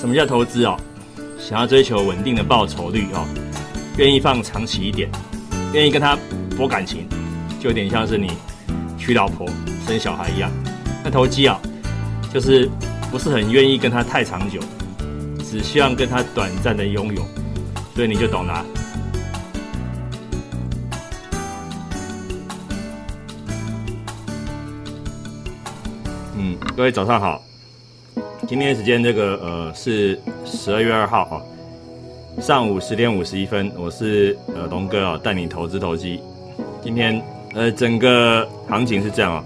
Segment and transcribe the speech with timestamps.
[0.00, 0.78] 什么叫投资哦？
[1.38, 3.28] 想要追求稳定的报酬率哦，
[3.98, 5.10] 愿意放长期一点，
[5.74, 6.16] 愿意跟他
[6.56, 7.06] 博感情，
[7.60, 8.32] 就有点像是你
[8.96, 9.46] 娶老婆
[9.86, 10.50] 生小孩一样。
[11.04, 11.60] 那投机啊，
[12.32, 12.66] 就是
[13.10, 14.58] 不是很愿意跟他太长久，
[15.44, 17.22] 只希望跟他短暂的拥有，
[17.94, 18.64] 所以你就懂了。
[26.38, 27.49] 嗯，各位早上好。
[28.50, 31.38] 今天时间这个呃是十二月二号啊，
[32.42, 36.20] 上午十点五十一分，我是呃龙哥啊，带你投资投机。
[36.82, 37.22] 今天
[37.54, 39.44] 呃整个行情是这样啊，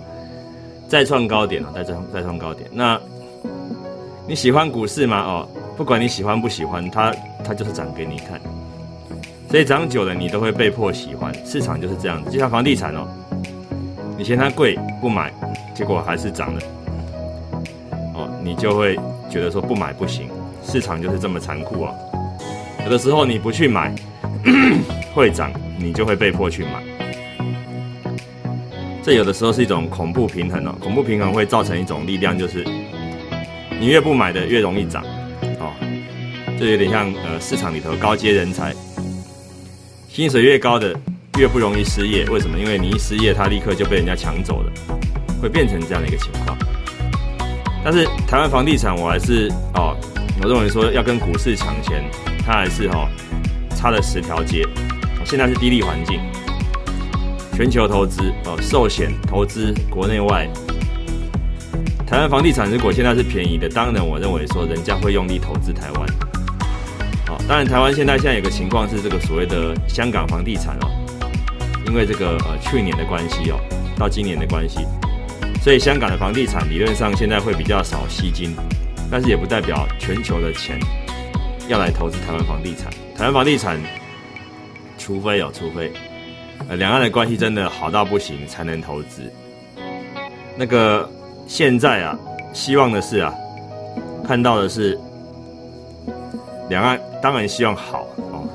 [0.88, 2.66] 再创高点啊，再创再创高点。
[2.72, 2.98] 那
[4.26, 5.20] 你喜欢股市吗？
[5.20, 7.14] 哦，不管你喜欢不喜欢，它
[7.44, 8.40] 它就是涨给你看。
[9.50, 13.06] 所以涨久了你都会被迫喜欢，市场就是这样子，就像房地产哦，
[14.16, 15.30] 你嫌它贵不买，
[15.74, 16.60] 结果还是涨了。
[18.44, 18.94] 你就会
[19.30, 20.28] 觉得说不买不行，
[20.62, 21.94] 市场就是这么残酷啊！
[22.84, 23.90] 有的时候你不去买，
[25.14, 26.82] 会涨，你就会被迫去买。
[29.02, 32.62] 这有的时候是一种恐怖平衡哦，恐怖平衡会造成一种力量，就是
[33.80, 35.02] 你越不买的越容易涨，
[35.58, 35.72] 哦，
[36.60, 38.74] 这有点像呃市场里头高阶人才，
[40.10, 40.94] 薪水越高的
[41.38, 42.58] 越不容易失业，为什么？
[42.58, 44.72] 因为你一失业，他立刻就被人家抢走了，
[45.40, 46.56] 会变成这样的一个情况。
[47.84, 49.94] 但是台湾房地产，我还是哦，
[50.42, 52.02] 我认为说要跟股市抢钱，
[52.44, 53.06] 它还是哈
[53.76, 54.66] 差了十条街。
[55.22, 56.18] 现在是低利环境，
[57.54, 60.48] 全球投资哦，寿险投资国内外，
[62.06, 66.06] 台湾房地产如果现在是便宜的，当然我认为说人家会用力投资台湾。
[67.26, 70.88] 好，当然台湾现在现在有个情况是这个所谓的香港房地产哦，
[71.86, 73.60] 因为这个呃去年的关系哦，
[73.98, 74.80] 到今年的关系。
[75.64, 78.54] 所以香港的房地产理论上现在会比较少吸金，
[79.10, 80.78] 但是也不代表全球的钱
[81.68, 82.92] 要来投资台湾房地产。
[83.16, 83.80] 台湾房地产，
[84.98, 85.90] 除非有，除非
[86.68, 89.22] 呃两岸的关系真的好到不行才能投资。
[90.54, 91.10] 那个
[91.46, 92.14] 现在啊，
[92.52, 93.32] 希望的是啊，
[94.22, 95.00] 看到的是
[96.68, 98.46] 两岸当然希望好哦，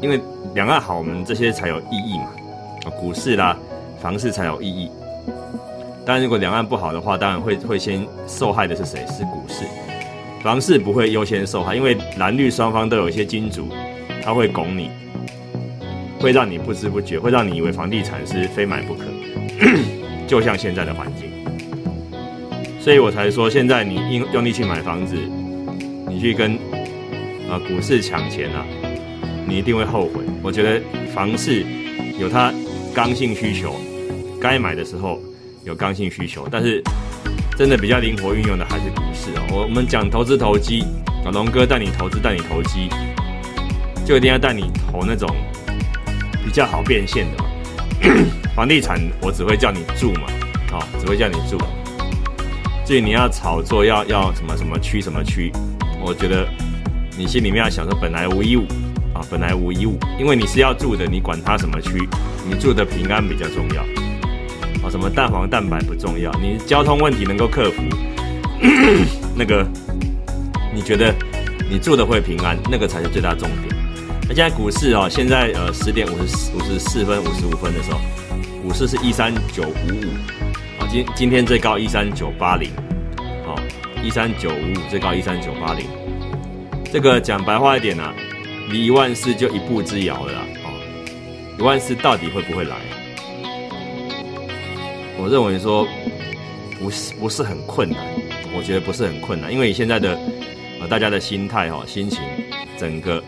[0.00, 0.20] 因为
[0.56, 2.30] 两岸好，我们这些才有意义嘛
[2.84, 3.56] 啊，股市啦、
[4.00, 4.90] 房市才有意义。
[6.04, 9.06] 但如果两岸不好的话，当然会会先受害的是谁？
[9.06, 9.64] 是股市，
[10.42, 13.68] 房市不会优先受害，因为蓝绿双方都有一些金主，
[14.20, 14.90] 他会拱你，
[16.18, 19.04] 会让你不知不觉，会让你以为房地产是非买不可，
[20.26, 21.30] 就像现在的环境。
[22.80, 25.14] 所以我才说，现在你用用力去买房子，
[26.08, 26.54] 你去跟
[27.48, 28.66] 啊股市抢钱啊，
[29.46, 30.24] 你一定会后悔。
[30.42, 30.80] 我觉得
[31.14, 31.64] 房市
[32.18, 32.52] 有它
[32.92, 33.76] 刚性需求，
[34.40, 35.20] 该买的时候。
[35.64, 36.82] 有刚性需求，但是
[37.56, 39.46] 真的比较灵活运用的还是股市哦。
[39.50, 40.84] 我我们讲投资投机，
[41.24, 42.88] 啊，龙哥带你投资带你投机，
[44.04, 45.28] 就一定要带你投那种
[46.44, 47.48] 比较好变现的嘛。
[48.56, 50.26] 房地产我只会叫你住嘛，
[50.72, 51.56] 哦，只会叫你住。
[52.84, 55.52] 至于你要炒作要要什么什么区什么区，
[56.00, 56.48] 我觉得
[57.16, 58.66] 你心里面要想说本来无一物
[59.14, 62.08] 啊，本来无一物，因为你是要住的，你管它什么区，
[62.44, 64.01] 你住的平安比较重要。
[64.82, 67.82] 哦，什么蛋黄蛋白不重要，你交通问题能够克服，
[69.36, 69.64] 那个
[70.74, 71.14] 你觉得
[71.70, 73.74] 你住的会平安，那个才是最大重点。
[74.28, 78.00] 那现在股市哦，现在呃十点五十五十四分五十五分的时候，
[78.62, 82.70] 股市是一三九五五，啊今今天最高一三九八零，
[83.46, 83.54] 好
[84.02, 85.86] 一三九五五最高一三九八零，
[86.92, 88.02] 这个讲白话一点呢，
[88.70, 90.70] 离一万四就一步之遥了啦，哦，
[91.58, 92.76] 一万四到底会不会来？
[95.22, 95.86] 我认为说
[96.80, 97.96] 不是不是很困难，
[98.56, 100.18] 我觉得不是很困难，因为现在的
[100.80, 102.20] 呃大家的心态哈心情，
[102.76, 103.22] 整个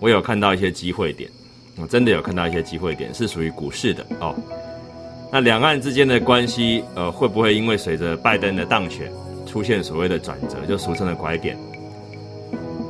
[0.00, 1.30] 我有看到一些机会点，
[1.76, 4.36] 我真的有看到一些机会点是属于股市的哦。
[5.32, 9.10] 那两岸之间的关系呃会不会因为随着拜登的当选
[9.46, 11.56] 出现所谓的转折，就俗称的拐点？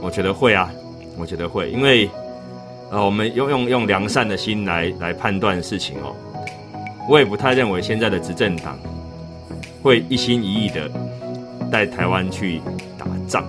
[0.00, 0.69] 我觉得会啊，
[1.16, 2.10] 我觉得会，因为
[2.90, 6.16] 呃我们用用用良善的心来来判断事情哦。
[7.08, 8.78] 我也不太认为现在的执政党
[9.82, 10.90] 会一心一意的
[11.70, 12.60] 带台湾去
[12.99, 13.44] 打仗，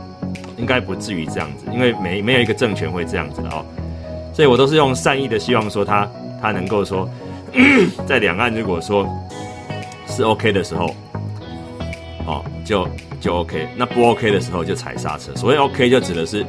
[0.58, 3.64] 应该不至于这样子，因为没没有一个政权会这样子的哦。
[4.34, 6.10] 所以我都是用善意的希望说他
[6.42, 7.08] 他能够说，
[8.08, 9.08] 在两岸如果说
[10.08, 10.96] 是 OK 的时候，
[12.26, 12.88] 哦就
[13.22, 15.36] 就 OK，那不 OK 的时候就踩刹车。
[15.36, 16.44] 所谓 OK 就指的是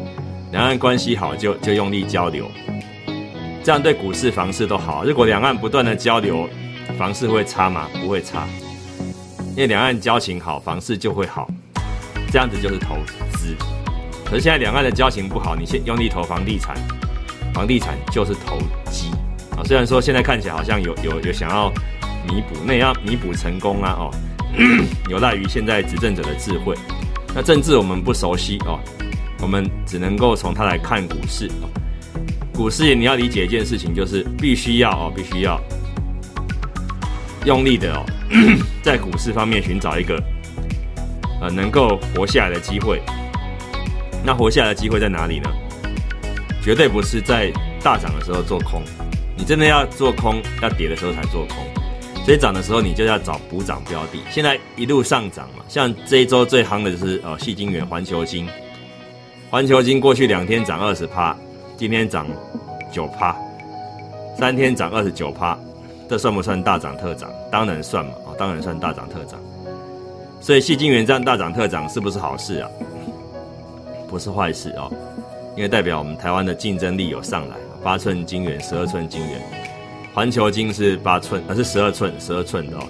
[0.53, 2.47] 两岸关系好就就用力交流，
[3.63, 5.05] 这样对股市房市都好。
[5.05, 6.49] 如果两岸不断的交流，
[6.99, 7.89] 房市会差吗？
[8.01, 8.47] 不会差，
[9.51, 11.49] 因为两岸交情好，房市就会好，
[12.31, 12.97] 这样子就是投
[13.33, 13.55] 资。
[14.25, 16.77] 可是现在两岸的交情不好，你先用力投房地产，
[17.53, 18.59] 房地产就是投
[18.91, 19.11] 机
[19.57, 19.63] 啊。
[19.65, 21.71] 虽然说现在看起来好像有有有想要
[22.27, 24.11] 弥补，那也要弥补成功啊哦，
[25.11, 26.75] 有赖于现在执政者的智慧。
[27.35, 28.79] 那政治我们不熟悉哦，
[29.41, 31.51] 我们只能够从它来看股市。
[32.55, 35.61] 股市你要理解一件事情，就是必须要哦，必须要
[37.45, 38.05] 用力的哦，
[38.83, 40.23] 在股市方面寻找一个
[41.41, 43.01] 呃能够活下来的机会。
[44.25, 45.51] 那活下来的机会在哪里呢？
[46.63, 47.53] 绝对不是在
[47.83, 48.83] 大涨的时候做空，
[49.37, 51.59] 你真的要做空，要跌的时候才做空。
[52.25, 54.19] 所以涨的时候你就要找补涨标的。
[54.31, 58.49] 现在一路上涨嘛，像这一周最夯的就是呃，细晶元、环球金。
[59.51, 61.37] 环球金过去两天涨二十趴，
[61.77, 62.27] 今天涨
[62.91, 63.37] 九趴，
[64.39, 65.59] 三天涨二十九趴，
[66.15, 67.29] 这算不算大涨特涨？
[67.51, 69.41] 当然算嘛，啊，当然算大涨特涨。
[70.41, 72.71] 所以细晶元这样大涨特涨是不是好事啊？
[74.09, 74.89] 不是坏事哦，
[75.57, 77.57] 因为代表我们台湾的竞争力有上来。
[77.83, 79.43] 八寸金元、十二寸金元，
[80.15, 82.87] 环球金是八寸，而是十二寸、十二寸的哦。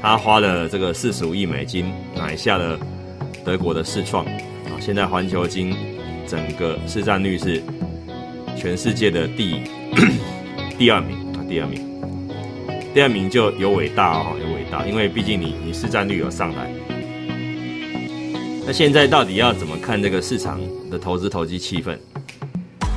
[0.00, 2.78] 他花了这个四十五亿美金买下了
[3.44, 5.74] 德国的世创啊，现在环球金
[6.28, 7.60] 整个市占率是
[8.56, 9.64] 全世界的第
[10.78, 11.84] 第二名啊，第二名，
[12.96, 16.72] 第二名就有伟大哦，有伟大，因为毕竟你你市占率有上来。
[18.64, 20.58] 那现在到底要怎么看这个市场
[20.90, 21.94] 的投资投机气氛？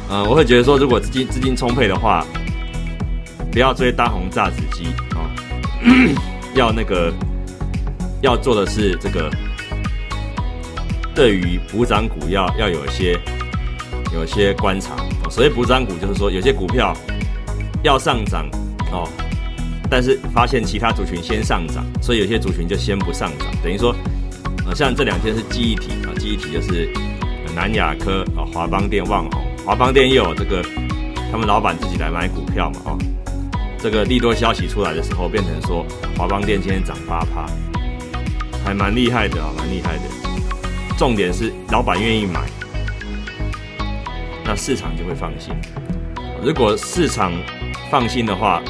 [0.10, 2.26] 嗯，我会觉得说，如果资金资金充沛的话，
[3.52, 4.86] 不要追大红炸子机
[5.18, 5.28] 啊，
[6.56, 7.14] 要那个
[8.22, 9.30] 要做的是这个，
[11.14, 13.20] 对于补涨股要要有一些
[14.14, 14.96] 有一些观察。
[15.30, 16.96] 所谓补涨股，就是说有些股票
[17.84, 18.50] 要上涨
[18.94, 19.06] 哦，
[19.90, 23.96] 但是发现其他族群先上涨，所以有些族群就先不上涨，等于说。
[24.68, 26.94] 呃像这两天是记忆体啊，记忆体就是
[27.56, 29.42] 南亚科啊、华邦电、旺宏。
[29.66, 30.62] 华邦电又有这个，
[31.32, 32.98] 他们老板自己来买股票嘛，哦，
[33.80, 35.84] 这个利多消息出来的时候，变成说
[36.16, 37.48] 华邦电今天涨八趴，
[38.64, 40.04] 还蛮厉害的啊，蛮厉害的。
[41.00, 42.42] 重点是老板愿意买，
[44.46, 45.52] 那市场就会放心。
[46.44, 47.32] 如果市场
[47.90, 48.62] 放心的话，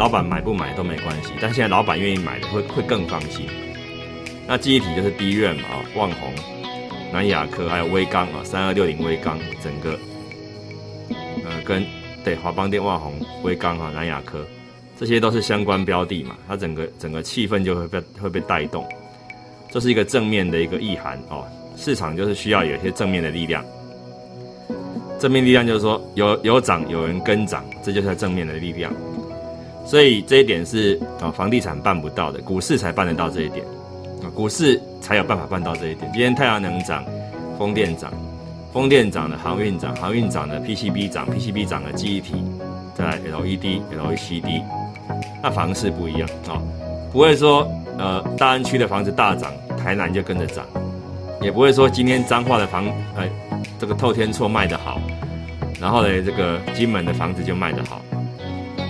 [0.00, 1.34] 老板买不买都没关系。
[1.42, 3.46] 但现在老板愿意买的，会会更放心。
[4.48, 6.32] 那记忆体就是低院嘛，啊，旺宏、
[7.12, 9.98] 南亚科还有微钢啊，三二六零微钢，整个，
[11.44, 11.84] 呃，跟
[12.24, 13.12] 对华邦电、旺宏、
[13.42, 14.42] 微钢啊，南亚科，
[14.98, 18.88] 这些都是相关标的嘛，它整个整个气氛就会被会被带动，
[19.70, 21.44] 这是一个正面的一个意涵哦。
[21.76, 23.62] 市场就是需要有一些正面的力量，
[25.18, 28.90] 正面力量就是说有有涨有人跟涨，这就是正面的力量。
[29.84, 33.64] 所以这一点是啊，房地产办不到的，股市才办得到这一点
[34.22, 34.30] 啊。
[34.34, 36.10] 股市才有办法办到这一点。
[36.12, 37.04] 今天太阳能涨，
[37.58, 38.12] 风电涨，
[38.72, 42.34] 风电涨的航运涨，航运涨的 PCB 涨，PCB 涨的记忆体，
[42.94, 44.62] 在 LED、LCD。
[45.42, 46.62] 那房市不一样啊，
[47.12, 47.66] 不会说
[47.98, 50.64] 呃大安区的房子大涨，台南就跟着涨，
[51.42, 52.86] 也不会说今天彰化的房
[53.16, 53.24] 呃
[53.78, 55.00] 这个透天厝卖得好，
[55.80, 58.00] 然后呢这个金门的房子就卖得好，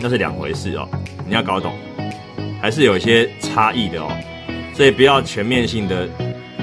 [0.00, 0.88] 那是两回事哦，
[1.26, 1.74] 你要搞懂，
[2.60, 4.08] 还是有一些差异的哦。
[4.74, 6.08] 所以不要全面性的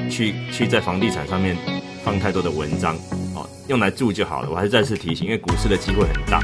[0.10, 1.56] 去去在房地产上面
[2.04, 2.96] 放太多的文章，
[3.36, 4.50] 哦，用来住就好了。
[4.50, 6.40] 我还是再次提醒，因为股市的机会很大，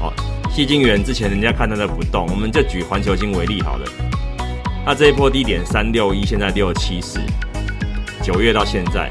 [0.00, 0.12] 哦，
[0.48, 3.86] 细晶元之前人家看到的不动，我们就举环球金为例好了。
[4.86, 7.18] 那这一波低点三六一，现在六七十，
[8.22, 9.10] 九月到现在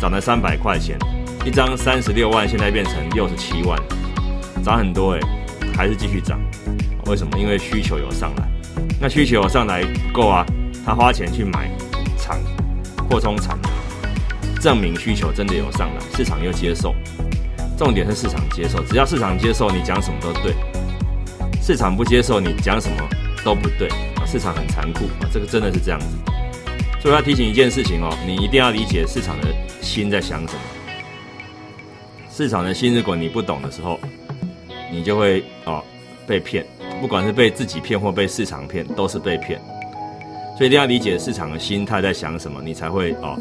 [0.00, 0.98] 涨了三百块钱，
[1.44, 3.78] 一张三十六万，现在变成六十七万，
[4.64, 5.20] 涨很多诶，
[5.76, 6.40] 还是继续涨，
[7.04, 7.38] 为什么？
[7.38, 8.48] 因为需求有上来，
[9.00, 10.44] 那需求有上来不够啊。
[10.84, 11.70] 他花钱去买
[12.16, 12.38] 厂，
[13.08, 16.94] 扩充产能，证明需求真的有上来，市场又接受。
[17.76, 20.52] 重点是市场接受，只要市场接受，你讲什么都对；
[21.60, 22.96] 市场不接受，你讲什么
[23.44, 24.24] 都不对啊。
[24.24, 26.06] 市场很残酷啊，这个真的是这样子。
[27.00, 29.48] 所以要提醒一件事情哦，你一定要理解市场的
[29.82, 30.60] 心在想什么。
[32.30, 34.00] 市场的心，如果你不懂的时候，
[34.90, 35.82] 你就会哦
[36.26, 36.64] 被骗，
[37.00, 39.60] 不管是被自己骗或被市场骗，都是被骗。
[40.56, 43.38] 所以一定要理解市场的心态在想什么，你才会哦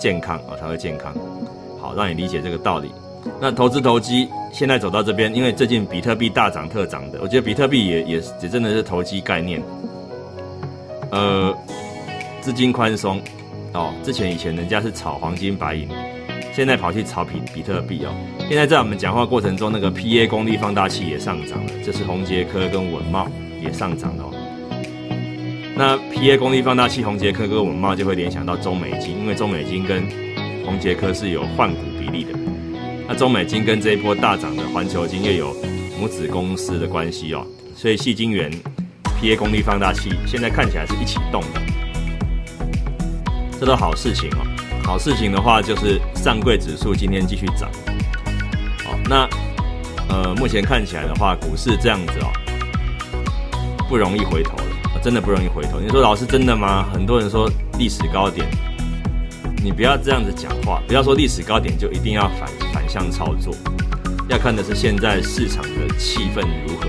[0.00, 1.14] 健康哦才会健康。
[1.80, 2.90] 好，让你理解这个道理。
[3.40, 9.62] 那投资投机现在走到这边，因为最近比特币大涨特涨的，我觉得比特币也也也真的是投机概念。
[11.10, 11.54] 呃，
[12.40, 13.20] 资金宽松
[13.74, 15.88] 哦，之前以前人家是炒黄金白银，
[16.60, 18.14] 现在跑去炒比比特币哦。
[18.46, 23.26] 现在在我们讲话过程中，那个 PA 功率放大器也上涨了，这是宏杰科跟文茂
[23.62, 24.30] 也上涨了哦。
[25.74, 30.06] 那 P A 功率放大器，宏杰科跟文茂就会联想到中美金，因为中美金跟
[30.62, 32.38] 宏杰科是有换股比例的。
[33.08, 35.56] 那中美金跟这一波大涨的环球金又有
[35.98, 37.42] 母子公司的关系哦，
[37.74, 38.52] 所以细晶圆
[39.18, 41.62] PA 功率放大器现在看起来是一起动的，
[43.58, 44.49] 这都好事情哦。
[44.84, 47.70] 好事情的话就是上柜指数今天继续涨。
[48.84, 49.28] 好，那
[50.08, 52.30] 呃目前看起来的话，股市这样子哦，
[53.88, 54.64] 不容易回头了。
[55.02, 55.80] 真的不容易回头。
[55.80, 56.86] 你说老师真的吗？
[56.92, 58.46] 很多人说历史高点，
[59.64, 63.54] 你不要这样子讲话，不要说历史高点就一定要反反向操作，
[64.28, 66.86] 要看的是现在市场的气氛如何。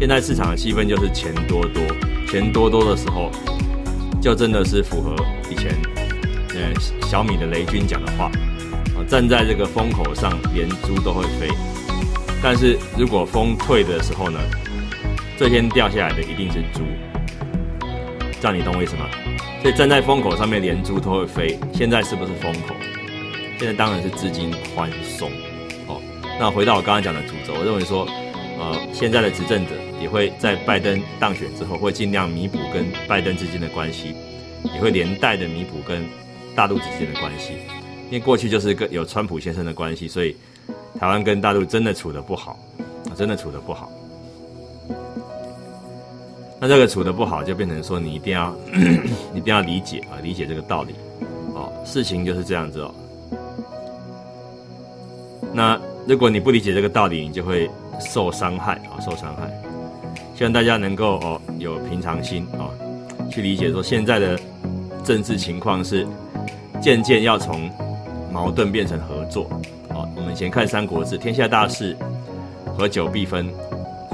[0.00, 1.82] 现在市场的气氛就是钱多多，
[2.26, 3.30] 钱多多的时候，
[4.22, 5.14] 就真的是符合
[5.50, 5.76] 以前
[6.54, 8.30] 呃小米的雷军讲的话
[8.96, 11.48] 啊，站在这个风口上，连猪都会飞。
[12.42, 14.38] 但是如果风退的时候呢，
[15.36, 16.82] 最先掉下来的一定是猪。
[18.40, 19.08] 这样你懂我意思吗？
[19.62, 21.58] 所以站在风口上面，连猪都会飞。
[21.72, 22.74] 现在是不是风口？
[23.58, 25.30] 现在当然是资金宽松。
[25.86, 25.98] 哦，
[26.38, 28.06] 那回到我刚刚讲的主轴，我认为说，
[28.58, 34.14] 呃，现在的执政者也会在拜登当选之后，会尽量弥补跟拜登之间的关系，
[34.74, 36.04] 也会连带的弥补跟
[36.54, 37.54] 大陆之间的关系。
[38.10, 40.36] 因为过去就是跟有川普先生的关系，所以
[40.98, 42.58] 台湾跟大陆真的处得不好，
[43.16, 43.90] 真的处得不好。
[46.60, 48.54] 那这个处的不好，就变成说你一定要，
[49.34, 50.94] 一定要理解啊，理解这个道理，
[51.54, 52.94] 哦，事情就是这样子哦。
[55.52, 57.68] 那如果你不理解这个道理，你就会
[58.00, 59.50] 受伤害啊，受伤害。
[60.36, 62.70] 希望大家能够哦有平常心啊，
[63.30, 64.38] 去理解说现在的
[65.04, 66.06] 政治情况是
[66.80, 67.70] 渐渐要从
[68.32, 69.48] 矛盾变成合作。
[69.90, 71.96] 哦，我们以前看《三国志》，天下大势，
[72.76, 73.52] 合久必分，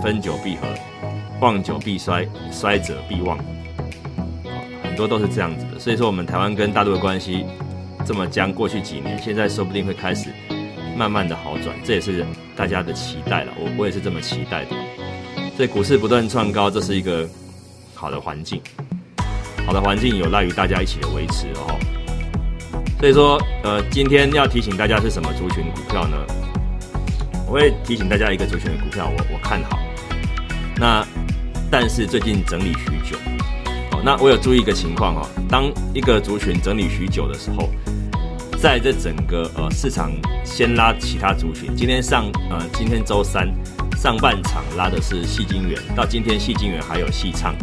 [0.02, 0.66] 分久必合。
[1.40, 3.38] 旺久必衰，衰者必旺，
[4.82, 5.78] 很多都是这样子的。
[5.78, 7.46] 所以说，我们台湾跟大陆的关系
[8.04, 10.28] 这么僵，过去几年，现在说不定会开始
[10.94, 13.52] 慢慢的好转，这也是大家的期待了。
[13.58, 14.76] 我我也是这么期待的。
[15.56, 17.26] 所以股市不断创高，这是一个
[17.94, 18.60] 好的环境，
[19.66, 21.99] 好的环境有赖于大家一起的维持哦。
[23.00, 26.18] 所以说，呃，今天要提醒大家是什么族群股票呢？
[27.46, 29.78] 我会提醒大家一个族群的股票，我我看好。
[30.76, 31.02] 那
[31.70, 33.16] 但是最近整理许久，
[33.92, 37.70] 哦，那我有注意一个情况哦，当一个族群整理许久的时候，
[38.58, 40.12] 在这整个呃市场
[40.44, 43.48] 先拉其他族群，今天上呃今天周三
[43.96, 47.56] 上半场拉的是细晶圆，到今天细晶圆还有细仓，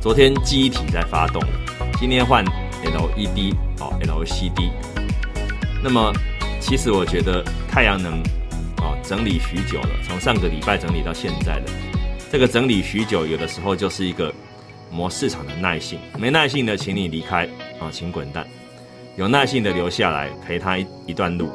[0.00, 1.42] 昨天记忆体在发动，
[1.98, 2.44] 今天换
[2.84, 4.70] LED 哦 LCD，
[5.82, 6.12] 那么
[6.60, 8.20] 其实我觉得太阳能
[8.78, 11.64] 哦整理许久了，从上个礼拜整理到现在了。
[12.30, 14.32] 这个整理许久，有的时候就是一个
[14.90, 15.98] 磨市场的耐性。
[16.18, 17.44] 没耐性的，请你离开
[17.80, 18.44] 啊，请滚蛋；
[19.16, 21.50] 有耐性的留下来陪他一一段路。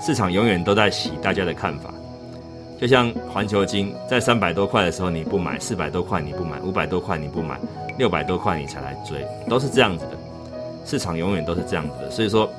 [0.00, 1.92] 市场永远都在洗大家的看法，
[2.80, 7.58] 就像环球金在三百多块的时候你不买，四百多块你不买，五百多块你不买，
[7.98, 10.18] 六百多块你才来追，都是这样子的。
[10.84, 12.50] 市场永远都是这样子的，所以说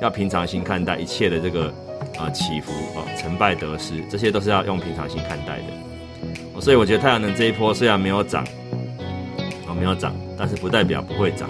[0.00, 1.72] 要平常心看待一切的这个
[2.18, 6.60] 啊起伏啊成败得失，这些都是要用平常心看待的。
[6.60, 8.44] 所以我觉得太阳能这一波虽然没有涨，
[9.66, 11.48] 哦没有涨，但是不代表不会涨。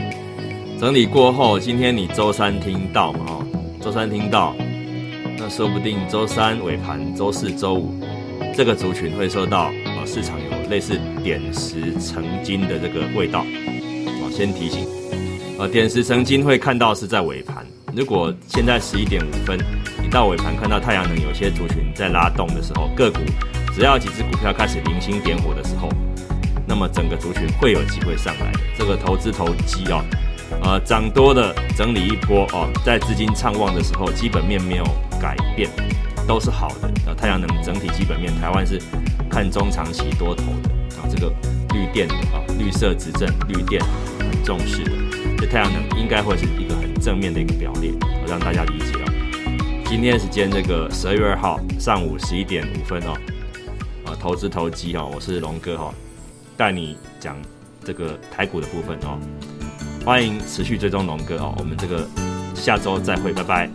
[0.80, 3.26] 整理过后，今天你周三听到嘛？
[3.28, 3.46] 哦，
[3.80, 4.54] 周三听到，
[5.36, 7.92] 那说不定周三尾盘、周四周五，
[8.54, 13.44] 这个族群会受到啊市场有类似点石成金的这个味道。
[14.24, 14.86] 我先提醒，
[15.62, 17.64] 呃，点石成金会看到是在尾盘。
[17.94, 19.56] 如果现在十一点五分，
[20.02, 23.20] 你到尾盘看到太阳能有些族群在拉动的时候，个股。
[23.72, 25.88] 只要几只股票开始零星点火的时候，
[26.66, 28.58] 那么整个族群会有机会上来的。
[28.76, 30.02] 这个投资投机哦，
[30.64, 34.84] 呃，涨多的整理一波哦，在资金畅旺的时候，基本面没有
[35.20, 35.70] 改变，
[36.26, 36.90] 都是好的。
[37.06, 38.82] 呃，太阳能整体基本面，台湾是
[39.30, 41.06] 看中长期多头的啊。
[41.08, 41.32] 这个
[41.72, 43.80] 绿电的啊，绿色执政，绿电
[44.18, 44.90] 很重视的，
[45.42, 49.82] 这太阳能应该会是一个很正面的一个表列，我让大家理解哦。
[49.86, 54.14] 今天时间这个十二月二号上午十一点五分哦。
[54.20, 55.92] 投资投机哈，我是龙哥哈，
[56.56, 57.36] 带你讲
[57.82, 59.18] 这个台股的部分哦，
[60.04, 62.06] 欢迎持续追踪龙哥哦，我们这个
[62.54, 63.68] 下周再会，拜拜。